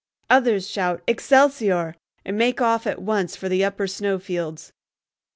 Others 0.31 0.67
shout, 0.67 1.03
"Excelsior," 1.05 1.95
and 2.25 2.35
make 2.35 2.59
off 2.59 2.87
at 2.87 2.99
once 3.03 3.35
for 3.35 3.47
the 3.47 3.63
upper 3.63 3.85
snow 3.85 4.17
fields. 4.17 4.73